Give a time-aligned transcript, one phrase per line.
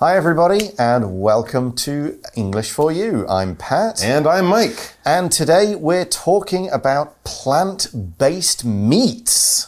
[0.00, 3.28] Hi, everybody, and welcome to English for You.
[3.28, 4.02] I'm Pat.
[4.02, 4.94] And I'm Mike.
[5.04, 9.66] And today we're talking about plant based meats.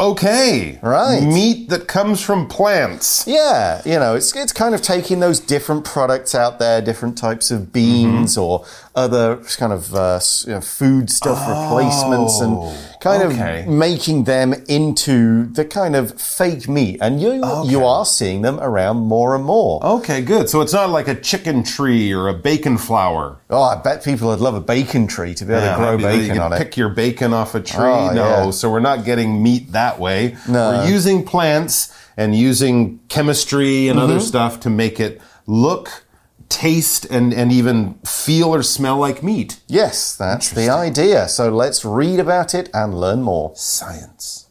[0.00, 0.80] Okay.
[0.82, 1.22] Right.
[1.22, 3.24] Meat that comes from plants.
[3.24, 7.52] Yeah, you know, it's, it's kind of taking those different products out there, different types
[7.52, 8.40] of beans Mm-hmm.
[8.40, 8.64] or
[8.94, 12.56] other kind of uh, you know, food stuff replacements and
[13.00, 13.60] kind Oh, okay.
[13.62, 16.98] of making them into the kind of fake meat.
[17.00, 17.32] And you,
[17.64, 19.82] you are seeing them around more and more.
[19.84, 20.48] Okay, good.
[20.50, 23.38] So it's not like a chicken tree or a bacon flower.
[23.50, 26.38] Oh, I bet people would love a bacon tree to be able to grow bacon
[26.38, 26.58] on it.
[26.58, 27.80] pick your bacon off a tree.
[27.82, 28.50] Oh, no, yeah.
[28.50, 30.36] so we're not getting meat that way.
[30.48, 30.70] No.
[30.72, 34.10] We're using plants and using chemistry and Mm-hmm.
[34.10, 36.04] other stuff to make it look,
[36.52, 39.60] taste, and, and even feel or smell like meat.
[39.66, 41.28] Yes, that's the idea.
[41.28, 43.52] So let's read about it and learn more.
[43.56, 44.48] Science.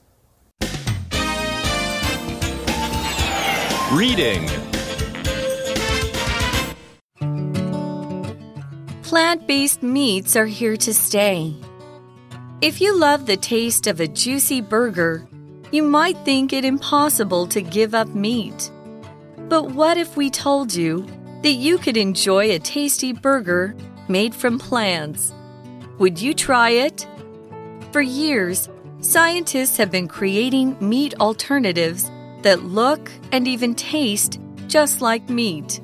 [3.91, 4.49] Reading.
[9.03, 11.53] Plant based meats are here to stay.
[12.61, 15.27] If you love the taste of a juicy burger,
[15.71, 18.71] you might think it impossible to give up meat.
[19.49, 21.05] But what if we told you
[21.43, 23.75] that you could enjoy a tasty burger
[24.07, 25.33] made from plants?
[25.97, 27.07] Would you try it?
[27.91, 28.69] For years,
[29.01, 32.09] scientists have been creating meat alternatives
[32.41, 35.81] that look and even taste just like meat.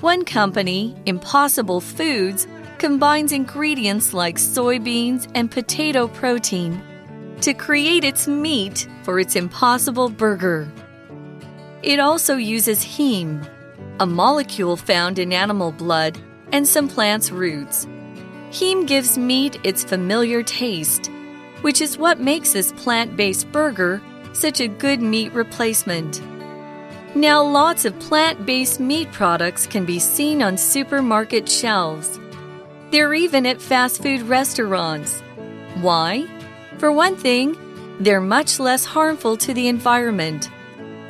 [0.00, 2.46] One company, Impossible Foods,
[2.78, 6.82] combines ingredients like soybeans and potato protein
[7.40, 10.70] to create its meat for its Impossible Burger.
[11.82, 13.48] It also uses heme,
[13.98, 16.18] a molecule found in animal blood
[16.52, 17.86] and some plants' roots.
[18.50, 21.10] Heme gives meat its familiar taste,
[21.62, 24.02] which is what makes this plant based burger
[24.32, 26.20] such a good meat replacement.
[27.14, 32.20] Now, lots of plant based meat products can be seen on supermarket shelves.
[32.90, 35.22] They're even at fast food restaurants.
[35.80, 36.26] Why?
[36.78, 37.56] For one thing,
[38.00, 40.50] they're much less harmful to the environment.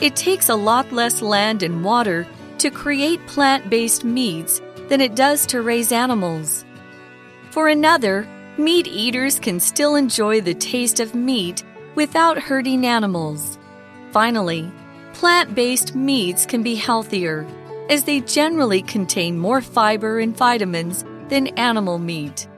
[0.00, 2.26] It takes a lot less land and water
[2.66, 6.64] to create plant based meats than it does to raise animals.
[7.50, 8.26] For another,
[8.58, 11.62] meat eaters can still enjoy the taste of meat
[11.94, 13.56] without hurting animals.
[14.10, 14.68] Finally,
[15.12, 17.46] plant based meats can be healthier,
[17.88, 22.48] as they generally contain more fiber and vitamins than animal meat.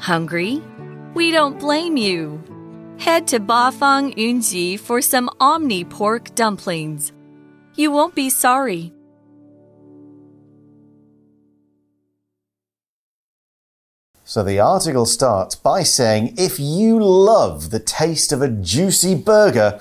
[0.00, 0.62] Hungry?
[1.14, 2.42] We don't blame you.
[2.98, 7.14] Head to Bafang Yunji for some Omni pork dumplings.
[7.74, 8.92] You won't be sorry.
[14.28, 19.78] So the article starts by saying if you love the taste of a juicy burger,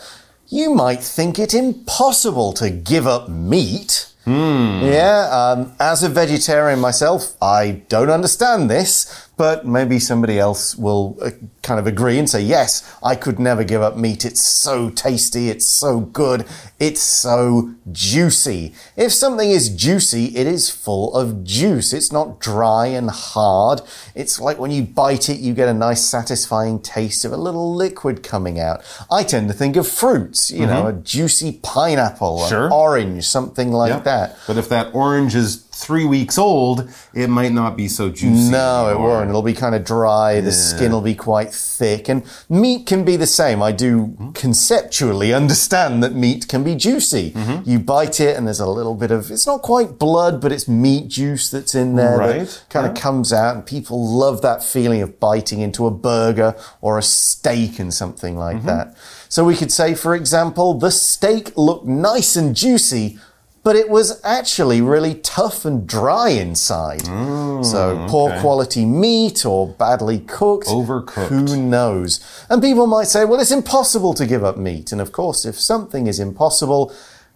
[0.50, 4.08] you might think it impossible to give up meat.
[4.28, 11.18] Yeah, um, as a vegetarian myself, I don't understand this, but maybe somebody else will
[11.22, 11.32] uh,
[11.62, 14.24] kind of agree and say, yes, I could never give up meat.
[14.24, 16.46] It's so tasty, it's so good,
[16.80, 18.74] it's so juicy.
[18.96, 21.92] If something is juicy, it is full of juice.
[21.94, 23.82] It's not dry and hard.
[24.14, 27.74] It's like when you bite it, you get a nice satisfying taste of a little
[27.76, 28.84] liquid coming out.
[29.12, 33.90] I tend to think of fruits, you know, a juicy pineapple, an orange, something like
[33.90, 34.04] Yep.
[34.06, 34.38] that.
[34.48, 38.50] But if that orange is three weeks old, it might not be so juicy.
[38.50, 39.30] No, it won't.
[39.30, 40.40] It'll be kind of dry.
[40.40, 42.08] The skin will be quite thick.
[42.08, 43.62] And meat can be the same.
[43.62, 44.32] I do hmm?
[44.32, 47.32] conceptually understand that meat can be juicy.
[47.32, 47.70] Mm-hmm.
[47.70, 50.68] You bite it and there's a little bit of, it's not quite blood, but it's
[50.68, 53.56] meat juice that's in there Right, that kind of comes out.
[53.56, 58.38] And people love that feeling of biting into a burger or a steak and something
[58.38, 58.68] like mm-hmm.
[58.68, 58.98] that.
[59.28, 63.20] So we could say, for example, the steak looked nice and juicy,
[63.66, 67.02] but it was actually really tough and dry inside.
[67.02, 70.68] Mm, so poor quality meat or badly cooked.
[70.68, 71.30] Overcooked.
[71.30, 72.46] Who knows?
[72.48, 74.92] And people might say, well, it's impossible to give up meat.
[74.92, 76.94] And of course, if something is impossible,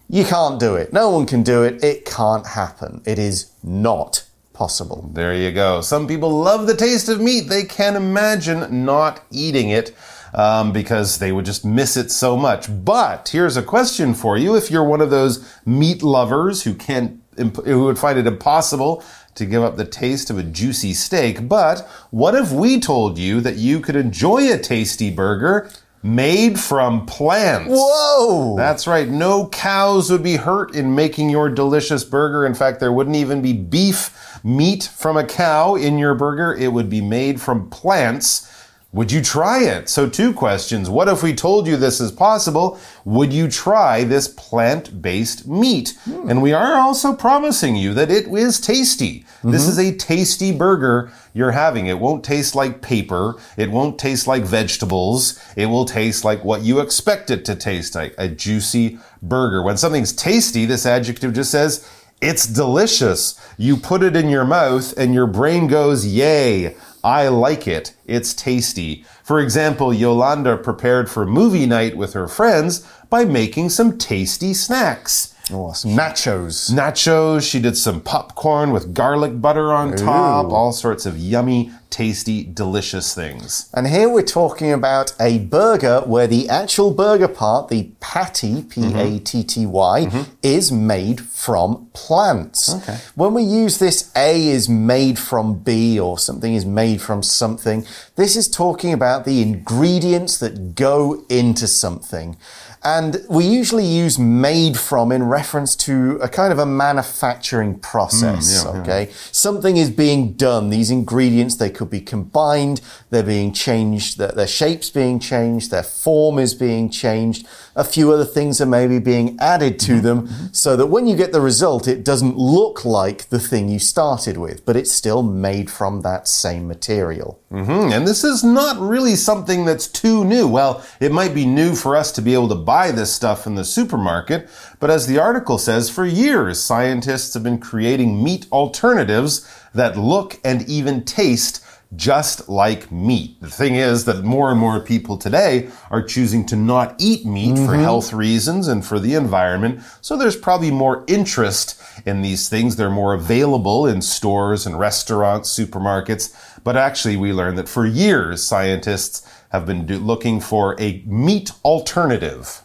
[0.07, 0.93] you can't do it.
[0.93, 1.83] No one can do it.
[1.83, 3.01] It can't happen.
[3.07, 4.23] It is not
[4.53, 5.09] possible.
[5.11, 5.81] There you go.
[5.81, 7.49] Some people love the taste of meat.
[7.49, 9.95] They can't imagine not eating it
[10.33, 12.67] um, because they would just miss it so much.
[12.83, 17.21] But here's a question for you: If you're one of those meat lovers who can't,
[17.37, 19.03] imp- who would find it impossible
[19.35, 23.41] to give up the taste of a juicy steak, but what if we told you
[23.41, 25.69] that you could enjoy a tasty burger
[26.01, 27.69] made from plants?
[27.71, 28.55] Whoa!
[28.57, 29.07] That's right.
[29.07, 32.45] No cows would be hurt in making your delicious burger.
[32.45, 36.53] In fact, there wouldn't even be beef meat from a cow in your burger.
[36.53, 38.45] It would be made from plants.
[38.91, 39.87] Would you try it?
[39.87, 40.89] So, two questions.
[40.89, 42.79] What if we told you this is possible?
[43.05, 45.95] Would you try this plant based meat?
[46.05, 46.27] Hmm.
[46.27, 49.25] And we are also promising you that it is tasty.
[49.43, 49.69] This mm-hmm.
[49.69, 51.85] is a tasty burger you're having.
[51.85, 53.35] It won't taste like paper.
[53.57, 55.39] It won't taste like vegetables.
[55.55, 59.61] It will taste like what you expect it to taste like a juicy burger.
[59.61, 61.87] When something's tasty, this adjective just says,
[62.21, 63.39] it's delicious.
[63.57, 66.75] You put it in your mouth and your brain goes, yay.
[67.03, 67.93] I like it.
[68.05, 69.05] It's tasty.
[69.23, 75.33] For example, Yolanda prepared for movie night with her friends by making some tasty snacks.
[75.51, 76.71] Oh, some nachos.
[76.71, 82.43] Nachos, she did some popcorn with garlic butter on top, all sorts of yummy, tasty,
[82.43, 83.69] delicious things.
[83.73, 88.93] And here we're talking about a burger where the actual burger part, the patty, P
[88.93, 90.31] A T T Y, mm-hmm.
[90.43, 92.73] is made from plants.
[92.73, 92.97] Okay.
[93.15, 97.85] When we use this A is made from B or something is made from something,
[98.15, 102.37] this is talking about the ingredients that go into something.
[102.81, 108.63] And we usually use made from in reference to a kind of a manufacturing process.
[108.63, 108.81] Mm, yeah, yeah.
[108.81, 109.11] okay.
[109.33, 110.69] Something is being done.
[110.69, 112.81] These ingredients, they could be combined.
[113.09, 114.17] They're being changed.
[114.17, 115.71] Their, their shape's being changed.
[115.71, 117.47] Their form is being changed.
[117.73, 121.31] A few other things are maybe being added to them so that when you get
[121.31, 125.71] the result, it doesn't look like the thing you started with, but it's still made
[125.71, 127.39] from that same material.
[127.49, 130.49] Hmm, and this is not really something that's too new.
[130.49, 133.55] Well, it might be new for us to be able to buy this stuff in
[133.55, 134.49] the supermarket,
[134.81, 140.39] but as the article says, for years, scientists have been creating meat alternatives that look
[140.43, 141.63] and even taste
[141.95, 143.41] just like meat.
[143.41, 147.55] The thing is that more and more people today are choosing to not eat meat
[147.55, 147.81] for mm-hmm.
[147.81, 149.81] health reasons and for the environment.
[150.01, 152.75] So there's probably more interest in these things.
[152.75, 156.35] They're more available in stores and restaurants, supermarkets.
[156.63, 161.51] But actually, we learned that for years, scientists have been do- looking for a meat
[161.65, 162.61] alternative.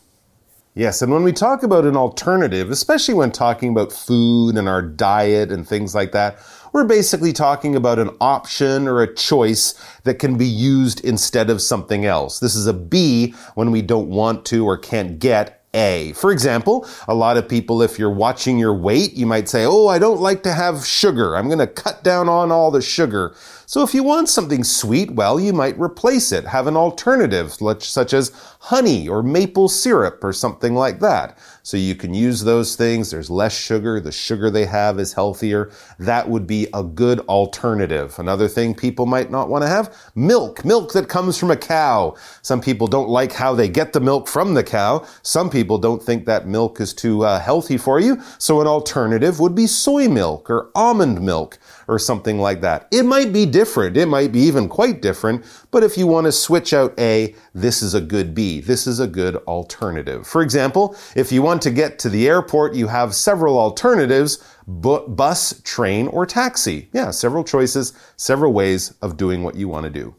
[0.77, 4.83] Yes, and when we talk about an alternative, especially when talking about food and our
[4.83, 6.37] diet and things like that,
[6.75, 11.63] we're basically talking about an option or a choice that can be used instead of
[11.63, 12.41] something else.
[12.41, 16.13] This is a B when we don't want to or can't get a.
[16.13, 19.89] For example, a lot of people, if you're watching your weight, you might say, Oh,
[19.89, 21.37] I don't like to have sugar.
[21.37, 23.35] I'm going to cut down on all the sugar.
[23.67, 28.13] So if you want something sweet, well, you might replace it, have an alternative, such
[28.13, 28.31] as
[28.61, 31.39] honey or maple syrup or something like that.
[31.63, 33.11] So you can use those things.
[33.11, 34.01] There's less sugar.
[34.01, 35.71] The sugar they have is healthier.
[35.99, 38.19] That would be a good alternative.
[38.19, 42.17] Another thing people might not want to have, milk, milk that comes from a cow.
[42.43, 45.07] Some people don't like how they get the milk from the cow.
[45.23, 48.21] Some people don't think that milk is too uh, healthy for you.
[48.39, 51.59] So an alternative would be soy milk or almond milk
[51.89, 52.89] or something like that.
[52.91, 53.97] It might be different.
[53.97, 55.45] It might be even quite different.
[55.71, 58.61] But if you want to switch out A, this is a good B.
[58.61, 60.27] This is a good alternative.
[60.27, 65.07] For example, if you want to get to the airport, you have several alternatives bu-
[65.09, 66.89] bus, train, or taxi.
[66.93, 70.15] Yeah, several choices, several ways of doing what you want to do.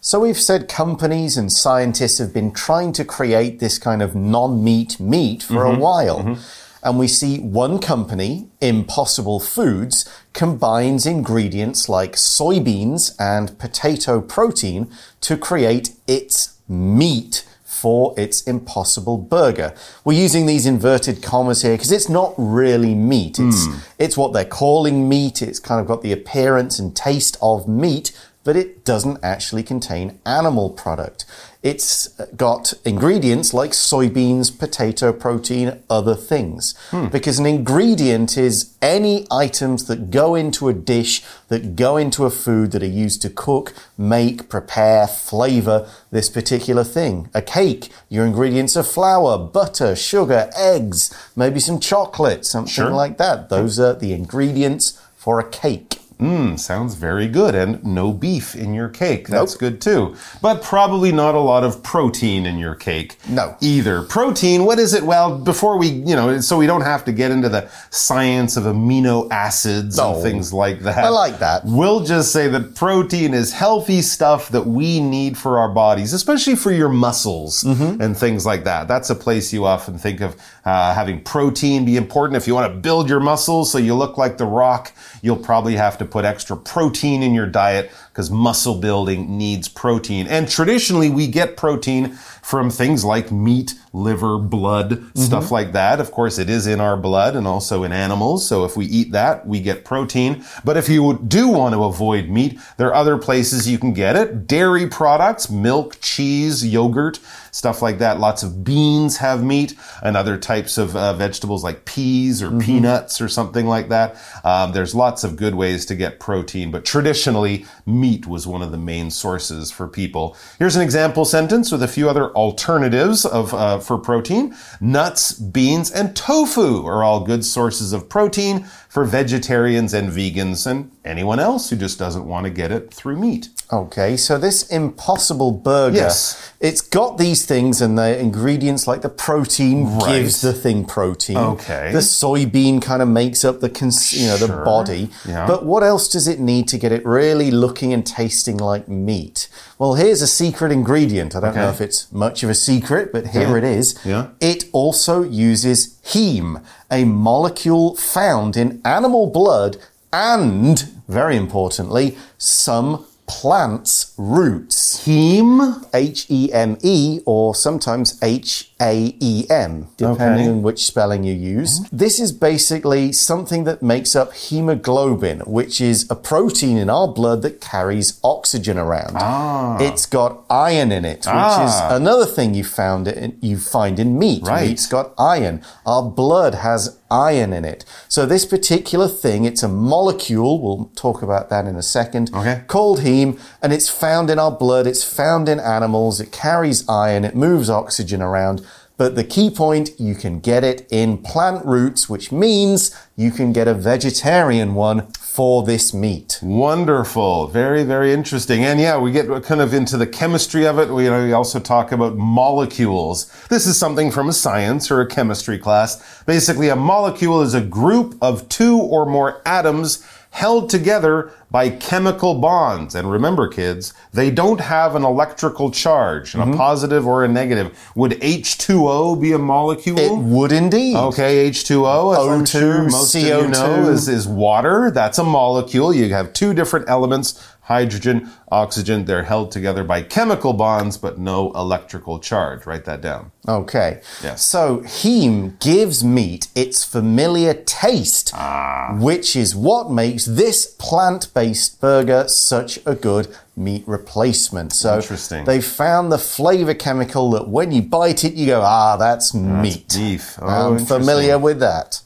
[0.00, 5.00] So we've said companies and scientists have been trying to create this kind of non-meat
[5.00, 5.80] meat for a mm-hmm.
[5.80, 6.18] while.
[6.20, 6.42] Mm-hmm.
[6.84, 14.88] And we see one company, Impossible Foods, combines ingredients like soybeans and potato protein
[15.22, 19.72] to create its meat for its impossible burger.
[20.04, 23.38] We're using these inverted commas here because it's not really meat.
[23.38, 23.78] It's, hmm.
[23.98, 25.42] it's what they're calling meat.
[25.42, 28.10] It's kind of got the appearance and taste of meat,
[28.44, 31.26] but it doesn't actually contain animal product.
[31.62, 36.74] It's got ingredients like soybeans, potato protein, other things.
[36.90, 37.08] Hmm.
[37.08, 42.30] Because an ingredient is any items that go into a dish, that go into a
[42.30, 47.28] food that are used to cook, make, prepare, flavor this particular thing.
[47.34, 52.90] A cake, your ingredients are flour, butter, sugar, eggs, maybe some chocolate, something Sure.
[52.90, 53.48] like that.
[53.48, 55.97] Those are the ingredients for a cake.
[56.18, 57.54] Mmm, sounds very good.
[57.54, 59.28] And no beef in your cake.
[59.28, 60.16] That's good too.
[60.42, 63.16] But probably not a lot of protein in your cake.
[63.28, 63.56] No.
[63.60, 64.02] Either.
[64.02, 65.04] Protein, what is it?
[65.04, 68.64] Well, before we, you know, so we don't have to get into the science of
[68.64, 70.14] amino acids No.
[70.14, 71.04] and things like that.
[71.04, 71.62] I like that.
[71.64, 76.56] We'll just say that protein is healthy stuff that we need for our bodies, especially
[76.56, 78.00] for your muscles Mm-hmm.
[78.00, 78.88] and things like that.
[78.88, 80.34] That's a place you often think of
[80.64, 82.36] uh, having protein be important.
[82.36, 85.76] If you want to build your muscles so you look like the rock, you'll probably
[85.76, 90.26] have to put extra protein in your diet because muscle building needs protein.
[90.26, 96.00] And traditionally, we get protein from things like meat liver, blood, stuff like that.
[96.00, 98.48] Of course, it is in our blood and also in animals.
[98.48, 100.44] So if we eat that, we get protein.
[100.64, 104.16] But if you do want to avoid meat, there are other places you can get
[104.16, 104.46] it.
[104.46, 108.20] Dairy products, milk, cheese, yogurt, stuff like that.
[108.20, 113.20] Lots of beans have meat and other types of uh, vegetables like peas or peanuts
[113.20, 114.16] or something like that.
[114.44, 118.70] Um, there's lots of good ways to get protein, but traditionally, meat was one of
[118.70, 120.36] the main sources for people.
[120.58, 124.54] Here's an example sentence with a few other alternatives of uh, for protein.
[124.80, 130.90] Nuts, beans, and tofu are all good sources of protein for vegetarians and vegans and
[131.04, 133.48] anyone else who just doesn't want to get it through meat.
[133.70, 136.52] Okay, so this impossible burger, Yes.
[136.58, 140.22] it's got these things and the ingredients like the protein Right.
[140.22, 141.36] gives the thing protein.
[141.36, 141.90] Okay.
[141.92, 144.64] The soybean kind of makes up the you know the Sure.
[144.64, 145.10] body.
[145.28, 145.46] Yeah.
[145.46, 149.48] But what else does it need to get it really looking and tasting like meat?
[149.78, 151.36] Well, here's a secret ingredient.
[151.36, 153.86] I don't know if it's much of a secret, but here it is.
[154.04, 154.28] Yeah.
[154.40, 155.78] It also uses
[156.12, 159.72] heme, a molecule found in animal blood
[160.12, 160.76] and,
[161.08, 162.06] very importantly,
[162.36, 162.88] some
[163.26, 164.77] plants' roots.
[165.04, 165.84] Heme?
[165.94, 170.50] H E M E or sometimes H A E M, depending Okay.
[170.50, 171.80] on which spelling you use.
[171.92, 177.42] This is basically something that makes up hemoglobin, which is a protein in our blood
[177.42, 179.16] that carries oxygen around.
[179.16, 179.76] Ah.
[179.80, 181.66] It's got iron in it, which Ah.
[181.66, 184.46] is another thing you found in, you find in meat.
[184.46, 184.68] Right.
[184.68, 185.60] Meat's got iron.
[185.86, 187.84] Our blood has iron in it.
[188.08, 190.60] So this particular thing, it's a molecule.
[190.60, 192.30] We'll talk about that in a second.
[192.34, 192.62] Okay.
[192.66, 194.77] Called heme, and it's found in our blood.
[194.86, 196.20] It's found in animals.
[196.20, 197.24] It carries iron.
[197.24, 198.64] It moves oxygen around.
[198.98, 203.52] But the key point, you can get it in plant roots, which means you can
[203.52, 206.40] get a vegetarian one for this meat.
[206.42, 207.46] Wonderful.
[207.46, 208.64] Very, very interesting.
[208.64, 210.88] And yeah, we get kind of into the chemistry of it.
[210.88, 213.26] We, you know, we also talk about molecules.
[213.48, 216.24] This is something from a science or a chemistry class.
[216.24, 222.34] Basically, a molecule is a group of two or more atoms held together by chemical
[222.34, 222.94] bonds.
[222.94, 226.54] And remember, kids, they don't have an electrical charge, a mm-hmm.
[226.54, 227.76] positive or a negative.
[227.94, 229.98] Would H2O be a molecule?
[229.98, 230.96] It would indeed.
[230.96, 233.88] Okay, H2O, as I'm O2, sure most of you know, CO2.
[233.88, 234.90] is, is water.
[234.90, 235.94] That's a molecule.
[235.94, 239.04] You have two different elements, hydrogen, oxygen.
[239.04, 242.66] They're held together by chemical bonds, but no electrical charge.
[242.66, 243.30] Write that down.
[243.46, 244.00] Okay.
[244.22, 244.44] Yes.
[244.44, 248.96] So heme gives meat its familiar taste, Ah.
[248.98, 254.72] which is what makes this plant-based burger such a good meat replacement.
[254.72, 255.44] So Interesting.
[255.44, 259.94] they found the flavor chemical that when you bite it, you go, ah, that's meat.
[259.94, 260.38] beef.
[260.40, 262.00] Oh, I'm familiar with that.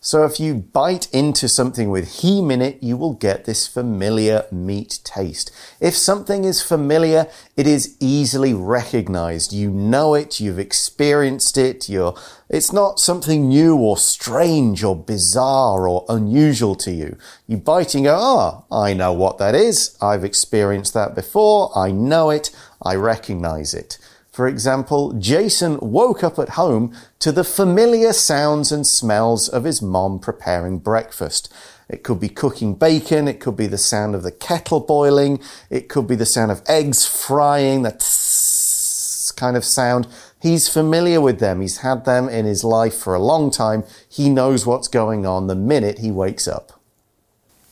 [0.00, 4.46] So if you bite into something with heme in it, you will get this familiar
[4.52, 5.50] meat taste.
[5.80, 7.26] If something is familiar,
[7.56, 9.52] it is easily recognized.
[9.52, 12.14] You know it, you've experienced it, you're,
[12.48, 17.16] it's not something new or strange or bizarre or unusual to you.
[17.48, 19.98] You bite and go, ah, I know what that is.
[20.00, 21.76] I've experienced that before.
[21.76, 22.54] I know it.
[22.80, 23.98] I recognize it.
[24.38, 29.82] For example, Jason woke up at home to the familiar sounds and smells of his
[29.82, 31.52] mom preparing breakfast.
[31.88, 35.40] It could be cooking bacon, it could be the sound of the kettle boiling,
[35.70, 40.06] it could be the sound of eggs frying, that tss kind of sound.
[40.40, 41.60] He's familiar with them.
[41.60, 43.82] He's had them in his life for a long time.
[44.08, 46.80] He knows what's going on the minute he wakes up.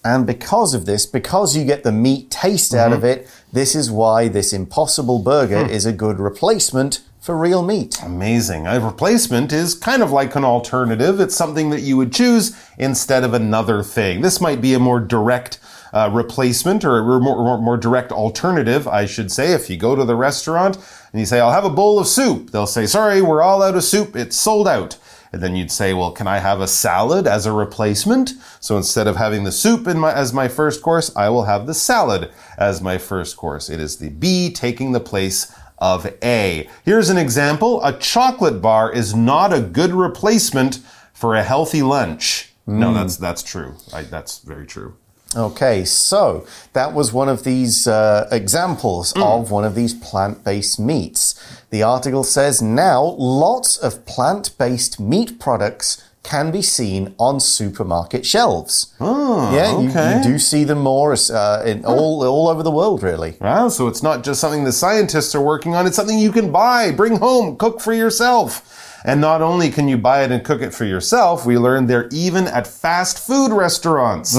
[0.07, 2.99] And because of this, because you get the meat taste out mm-hmm.
[2.99, 8.01] of it, this is why this impossible burger is a good replacement for real meat.
[8.03, 8.67] Amazing.
[8.67, 11.19] A replacement is kind of like an alternative.
[11.19, 14.21] It's something that you would choose instead of another thing.
[14.21, 15.59] This might be a more direct
[15.93, 19.53] uh, replacement or a more, more, more direct alternative, I should say.
[19.53, 20.77] If you go to the restaurant
[21.13, 23.77] and you say, I'll have a bowl of soup, they'll say, sorry, we're all out
[23.77, 24.15] of soup.
[24.15, 24.99] It's sold out.
[25.33, 28.33] And then you'd say, well, can I have a salad as a replacement?
[28.61, 31.67] So instead of having the soup in my, as my first course, I will have
[31.67, 33.69] the salad as my first course.
[33.69, 36.69] It is the B taking the place of A.
[36.85, 37.85] Here's an example.
[37.85, 40.81] A chocolate bar is not a good replacement
[41.13, 42.53] for a healthy lunch.
[42.67, 42.95] No, hmm.
[42.95, 43.77] that's, that's true.
[43.93, 44.97] I, that's very true.
[45.35, 50.79] Okay, so that was one of these uh, examples of one of these plant based
[50.79, 51.35] meats.
[51.71, 58.25] The article says now lots of plant based meat products can be seen on supermarket
[58.27, 58.93] shelves.
[59.01, 63.03] Oh, yeah, you- you, do see them more uh, in all, all over the world,
[63.03, 63.37] really.
[63.41, 66.51] Wow, so it's not just something the scientists are working on, it's something you can
[66.51, 68.86] buy, bring home, cook for yourself.
[69.05, 72.09] And not only can you buy it and cook it for yourself, we learned they're
[72.11, 74.37] even at fast food restaurants.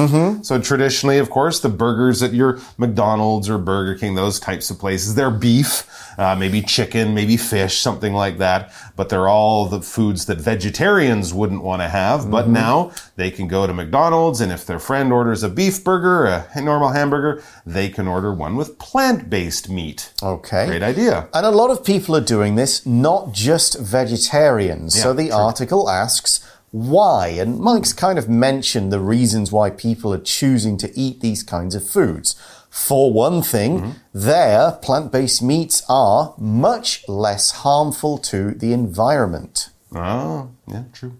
[0.47, 4.79] So traditionally, of course, the burgers at your McDonald's or Burger King, those types of
[4.79, 5.83] places, they're beef,
[6.17, 8.71] uh, maybe chicken, maybe fish, something like that.
[8.95, 12.29] But they're all the foods that vegetarians wouldn't want to have.
[12.31, 16.45] But now they can go to McDonald's, and if their friend orders a beef burger,
[16.53, 20.11] a normal hamburger, they can order one with plant-based meat.
[20.23, 20.65] Okay.
[20.65, 21.27] Great idea.
[21.33, 24.46] And a lot of people are doing this, not just vegetarians.
[24.93, 25.35] So Yeah, the true.
[25.37, 26.39] article asks
[26.71, 27.27] why.
[27.29, 31.75] And Mike's kind of mentioned the reasons why people are choosing to eat these kinds
[31.75, 32.35] of foods.
[32.69, 33.91] For one thing, Mm-hmm.
[34.13, 39.69] their plant based meats are much less harmful to the environment.
[39.95, 41.13] Oh, yeah, true.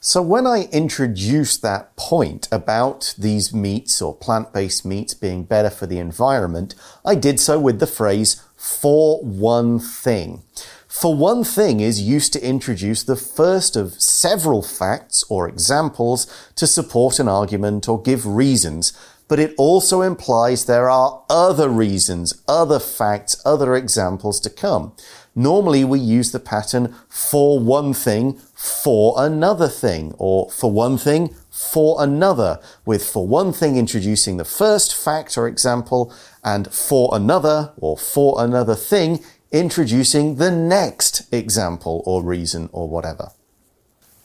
[0.00, 5.70] So, when I introduced that point about these meats or plant based meats being better
[5.70, 6.74] for the environment,
[7.04, 10.42] I did so with the phrase for one thing.
[10.88, 16.26] For one thing is used to introduce the first of several facts or examples
[16.56, 18.94] to support an argument or give reasons,
[19.28, 24.94] but it also implies there are other reasons, other facts, other examples to come.
[25.34, 31.34] Normally, we use the pattern for one thing, for another thing, or for one thing,
[31.50, 37.72] for another, with for one thing introducing the first fact or example, and for another,
[37.76, 39.20] or for another thing,
[39.52, 43.30] introducing the next example or reason or whatever.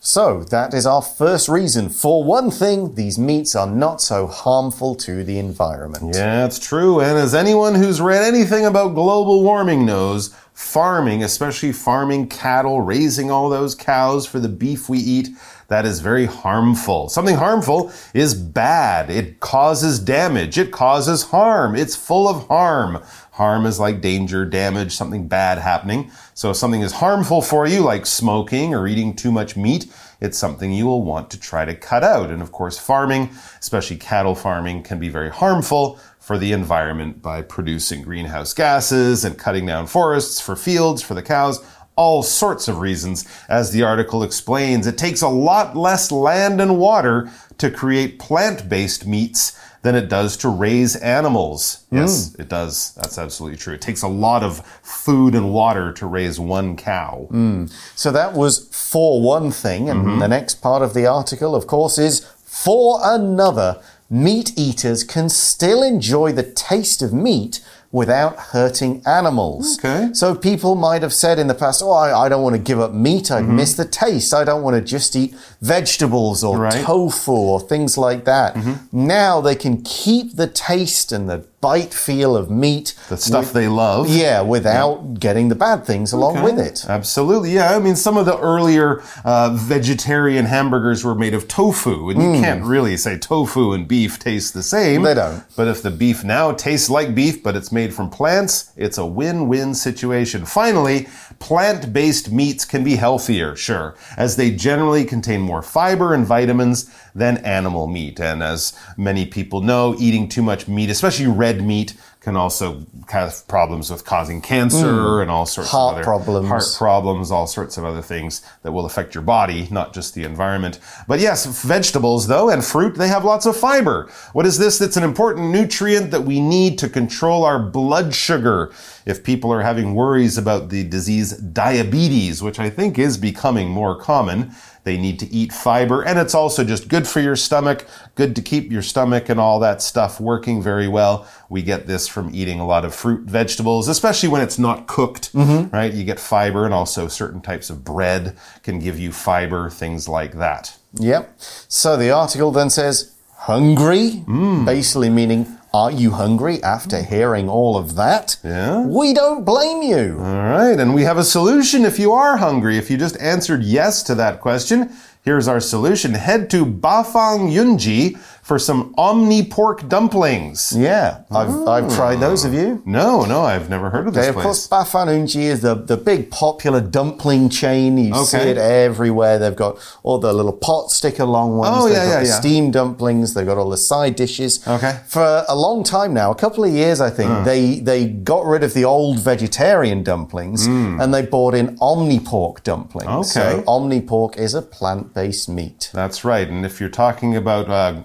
[0.05, 1.87] So, that is our first reason.
[1.87, 6.13] For one thing, these meats are not so harmful to the environment.
[6.13, 6.99] Yeah, it's true.
[6.99, 13.31] And as anyone who's read anything about global warming knows, farming, especially farming cattle, raising
[13.31, 15.29] all those cows for the beef we eat,
[15.69, 17.07] that is very harmful.
[17.07, 19.09] Something harmful is bad.
[19.09, 20.57] It causes damage.
[20.57, 21.75] It causes harm.
[21.75, 23.01] It's full of harm.
[23.33, 26.11] Harm is like danger, damage, something bad happening.
[26.35, 30.37] So if something is harmful for you, like smoking or eating too much meat, it's
[30.37, 32.29] something you will want to try to cut out.
[32.29, 37.41] And of course, farming, especially cattle farming, can be very harmful for the environment by
[37.41, 41.65] producing greenhouse gases and cutting down forests for fields for the cows.
[41.95, 43.27] All sorts of reasons.
[43.49, 48.69] As the article explains, it takes a lot less land and water to create plant
[48.69, 51.85] based meats than it does to raise animals.
[51.89, 51.97] Hmm.
[51.97, 52.95] Yes, it does.
[52.95, 53.75] That's absolutely true.
[53.75, 57.27] It takes a lot of food and water to raise one cow.
[57.29, 57.65] Hmm.
[57.95, 60.19] So that was for one thing, and mm-hmm.
[60.19, 63.81] the next part of the article, of course, is for another.
[64.09, 69.77] Meat eaters can still enjoy the taste of meat without hurting animals.
[69.77, 70.09] Okay.
[70.13, 72.79] So people might have said in the past, oh, I, I don't want to give
[72.79, 73.29] up meat.
[73.29, 73.55] I mm-hmm.
[73.55, 74.33] miss the taste.
[74.33, 76.83] I don't want to just eat vegetables or Right.
[76.83, 78.55] tofu or things like that.
[78.55, 79.07] Mm-hmm.
[79.07, 82.93] Now they can keep the taste and the bite feel of meat.
[83.07, 84.09] The stuff they love.
[84.09, 86.85] Yeah, without getting the bad things along with it.
[86.89, 87.73] Absolutely, yeah.
[87.73, 92.41] I mean, some of the earlier uh, vegetarian hamburgers were made of tofu, and you
[92.41, 94.99] can't really say tofu and beef taste the same.
[94.99, 95.05] Hmm.
[95.05, 95.43] They don't.
[95.55, 99.05] But if the beef now tastes like beef, but it's made from plants, it's a
[99.05, 100.45] win-win situation.
[100.45, 101.07] Finally,
[101.39, 107.37] plant-based meats can be healthier, sure, as they generally contain more fiber and vitamins than
[107.37, 108.19] animal meat.
[108.19, 113.45] And as many people know, eating too much meat, especially red meat, can also have
[113.49, 115.21] problems with causing cancer hmm.
[115.21, 115.69] and all sorts.
[115.71, 116.47] Heart of other problems.
[116.47, 120.23] heart problems, all sorts of other things that will affect your body, not just the
[120.23, 120.79] environment.
[121.05, 124.09] But yes, vegetables though and fruit, they have lots of fiber.
[124.31, 124.79] What is this?
[124.79, 128.71] That's an important nutrient that we need to control our blood sugar.
[129.05, 133.99] If people are having worries about the disease diabetes, which I think is becoming more
[133.99, 134.53] common,
[134.83, 138.41] they need to eat fiber and it's also just good for your stomach, good to
[138.41, 141.27] keep your stomach and all that stuff working very well.
[141.49, 145.33] We get this from eating a lot of fruit, vegetables, especially when it's not cooked,
[145.33, 145.75] mm-hmm.
[145.75, 145.93] right?
[145.93, 150.33] You get fiber and also certain types of bread can give you fiber, things like
[150.33, 150.77] that.
[150.95, 151.33] Yep.
[151.37, 154.23] So the article then says, hungry?
[154.27, 154.65] Mm.
[154.65, 158.37] Basically meaning, are you hungry after hearing all of that?
[158.43, 158.85] Yeah.
[158.85, 160.17] We don't blame you.
[160.19, 162.77] All right, and we have a solution if you are hungry.
[162.77, 164.91] If you just answered yes to that question,
[165.23, 166.13] here's our solution.
[166.13, 170.73] Head to Bafang Yunji for some omni pork dumplings.
[170.77, 172.43] Yeah, I've, I've tried those.
[172.43, 172.83] Have you?
[172.85, 174.67] No, no, I've never heard of this Okay, of place.
[174.67, 177.97] course, Bafang Yunji is the, the big popular dumpling chain.
[177.97, 179.39] You see it everywhere.
[179.39, 181.77] They've got all the little pot sticker long ones.
[181.79, 182.39] Oh, They've yeah, got yeah, the yeah.
[182.39, 183.33] steamed dumplings.
[183.33, 184.65] They've got all the side dishes.
[184.67, 184.99] Okay.
[185.07, 188.63] For a long time now, a couple of years, I think, they, they got rid
[188.63, 193.35] of the old vegetarian dumplings and they brought in omni pork dumplings.
[193.37, 193.61] Okay.
[193.61, 195.89] So omni pork is a plant based meat.
[195.93, 196.47] That's right.
[196.49, 198.01] And if you're talking about uh,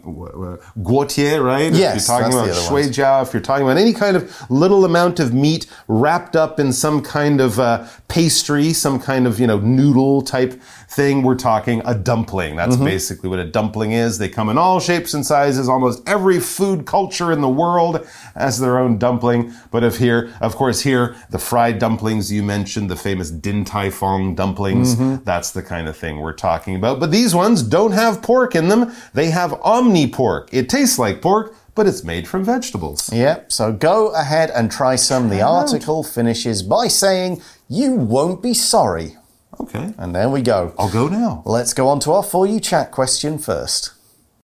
[0.78, 1.72] guotie, right?
[1.72, 4.84] Yes, If you're talking about shui jiao, if you're talking about any kind of little
[4.84, 9.46] amount of meat wrapped up in some kind of uh, pastry, some kind of, you
[9.46, 12.56] know, noodle type thing, we're talking a dumpling.
[12.56, 12.84] That's Mm-hmm.
[12.84, 14.16] basically what a dumpling is.
[14.18, 15.68] They come in all shapes and sizes.
[15.68, 19.52] Almost every food culture in the world has their own dumpling.
[19.70, 23.90] But if here, of course, here, the fried dumplings you mentioned, the famous Din Tai
[23.90, 25.24] Fung dumplings, Mm-hmm.
[25.24, 27.00] that's the kind of thing we're talking about.
[27.00, 28.90] But these ones don't have pork in them.
[29.12, 30.48] They have omni pork.
[30.52, 33.12] It tastes like pork, but it's made from vegetables.
[33.12, 35.28] Yep, so go ahead and try some.
[35.28, 39.16] The article finishes by saying, You won't be sorry.
[39.60, 39.92] Okay.
[39.98, 40.72] And there we go.
[40.78, 41.42] I'll go now.
[41.44, 43.92] Let's go on to our For You chat question first.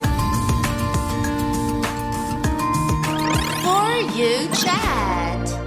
[0.01, 0.11] For
[4.15, 5.61] you chat.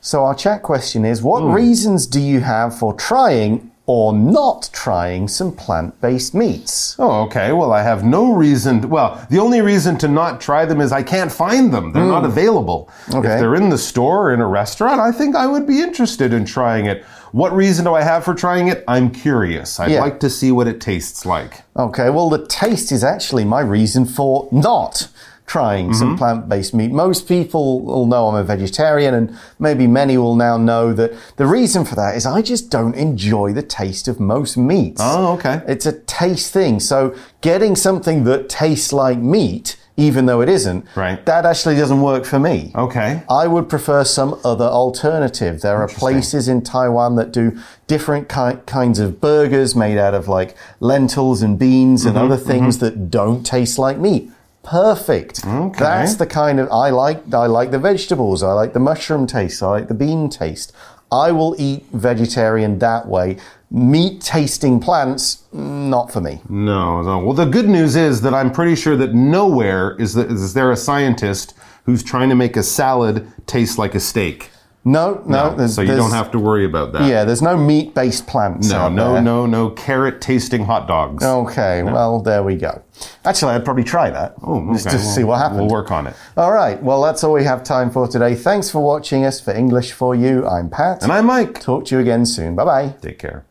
[0.00, 5.28] So, our chat question is What reasons do you have for trying or not trying
[5.28, 6.96] some plant based meats?
[6.98, 7.52] Oh, okay.
[7.52, 8.80] Well, I have no reason.
[8.80, 11.92] To, well, the only reason to not try them is I can't find them.
[11.92, 12.30] They're not hmm.
[12.30, 12.90] available.
[13.10, 13.34] Okay.
[13.34, 16.32] If they're in the store or in a restaurant, I think I would be interested
[16.32, 17.04] in trying it.
[17.32, 18.82] What reason do I have for trying it?
[18.88, 19.78] I'm curious.
[19.78, 20.00] I'd Yeah.
[20.00, 21.62] like to see what it tastes like.
[21.76, 25.08] Okay, well, the taste is actually my reason for not
[25.46, 26.90] trying some plant based meat.
[26.90, 31.46] Most people will know I'm a vegetarian, and maybe many will now know that the
[31.46, 35.00] reason for that is I just don't enjoy the taste of most meats.
[35.04, 35.60] Oh, okay.
[35.66, 36.80] It's a taste thing.
[36.80, 41.24] So, getting something that tastes like meat, even though it isn't, Right.
[41.26, 42.72] that actually doesn't work for me.
[42.74, 43.22] Okay.
[43.28, 45.60] I would prefer some other alternative.
[45.60, 50.28] There are places in Taiwan that do different ki- kinds of burgers made out of
[50.28, 54.30] like lentils and beans Mm-hmm, and other things that don't taste like meat.
[54.62, 55.44] Perfect.
[55.44, 55.78] Okay.
[55.78, 59.62] That's the kind of I like I like the vegetables, I like the mushroom taste,
[59.62, 60.72] I like the bean taste.
[61.10, 63.36] I will eat vegetarian that way.
[63.70, 66.40] Meat tasting plants, not for me.
[66.48, 67.18] No, no.
[67.18, 70.70] Well, the good news is that I'm pretty sure that nowhere is, the, is there
[70.72, 74.50] a scientist who's trying to make a salad taste like a steak.
[74.84, 75.54] No, no.
[75.54, 77.02] there's- so you don't have to worry about that.
[77.08, 78.68] Yeah, there's no meat based plants.
[78.68, 79.22] No, out no, there.
[79.22, 81.22] no, no carrot tasting hot dogs.
[81.24, 82.82] Okay, well, there we go.
[83.24, 84.34] Actually, I'd probably try that.
[84.42, 84.96] Oh, Just okay.
[84.96, 85.60] to Well, see what happens.
[85.60, 86.16] We'll work on it.
[86.36, 88.34] All right, well, that's all we have time for today.
[88.34, 90.44] Thanks for watching us for English for You.
[90.48, 91.04] I'm Pat.
[91.04, 91.60] And I'm Mike.
[91.60, 92.56] Talk to you again soon.
[92.56, 92.94] Bye bye.
[93.00, 93.44] Take care.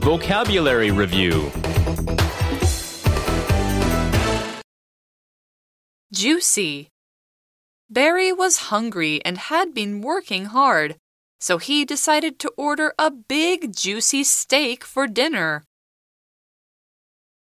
[0.00, 1.50] Vocabulary Review
[6.12, 6.88] Juicy.
[7.90, 10.96] Barry was hungry and had been working hard,
[11.40, 15.64] so he decided to order a big juicy steak for dinner.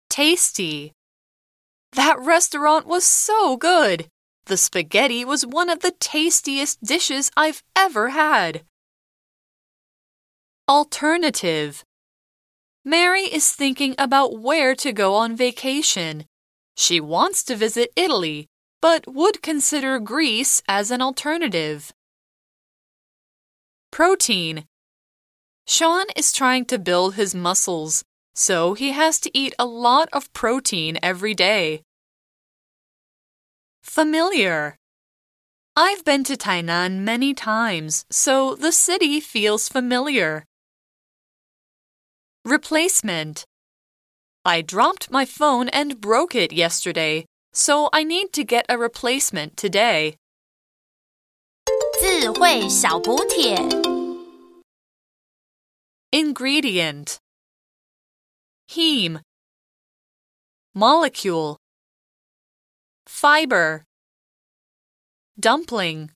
[0.09, 0.93] Tasty.
[1.91, 4.07] That restaurant was so good.
[4.45, 8.63] The spaghetti was one of the tastiest dishes I've ever had.
[10.67, 11.83] Alternative.
[12.83, 16.25] Mary is thinking about where to go on vacation.
[16.75, 18.47] She wants to visit Italy,
[18.83, 21.93] but would consider Greece as an alternative.
[23.93, 24.65] Protein.
[25.65, 28.03] Sean is trying to build his muscles,
[28.35, 31.81] so he has to eat a lot of protein every day.
[33.81, 34.75] Familiar.
[35.77, 40.43] I've been to Tainan many times, so the city feels familiar.
[42.43, 43.45] Replacement.
[44.43, 49.56] I dropped my phone and broke it yesterday, so I need to get a replacement
[49.56, 50.16] today.
[52.00, 53.56] 智慧小补帖。
[56.10, 57.18] Ingredient
[58.70, 59.20] Heme
[60.74, 61.58] Molecule
[63.06, 63.84] Fiber
[65.38, 66.10] Dumpling